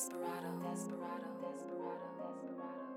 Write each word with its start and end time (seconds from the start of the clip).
Desperado. 0.00 0.48
Desperado. 0.70 1.28
Desperado. 1.42 2.08
Desperado. 2.32 2.89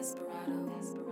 Desperado. 0.00 0.64
Desperado. 0.78 1.09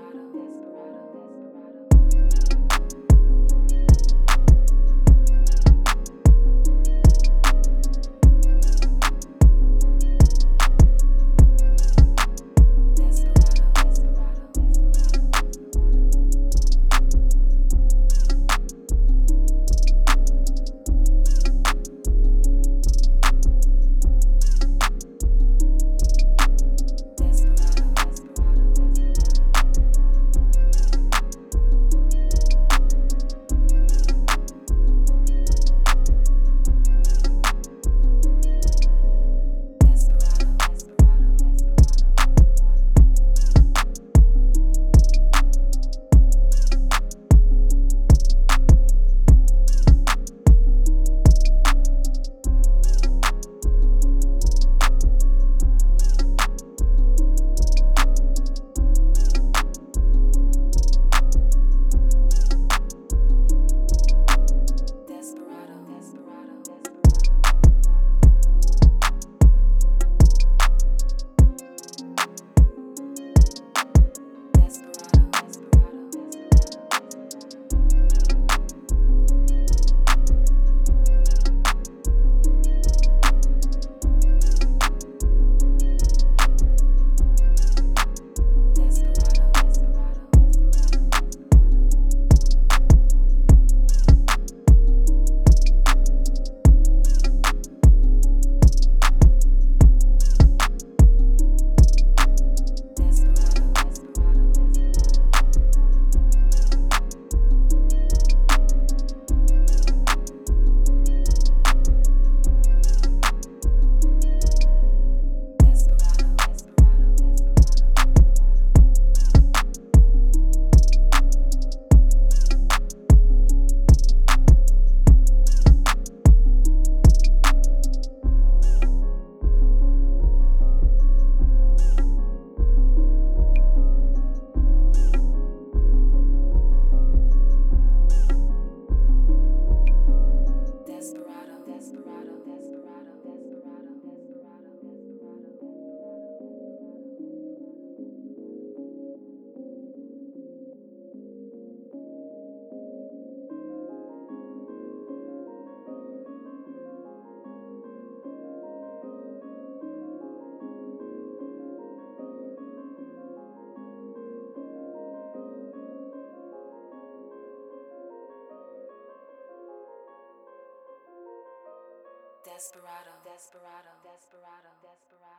Desperado, 172.58 173.12
desperado, 173.22 173.90
desperado, 174.02 174.70
desperado. 174.82 175.37